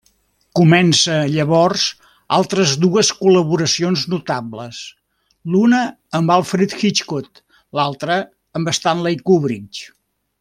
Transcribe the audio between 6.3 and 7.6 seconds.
Alfred Hitchcock,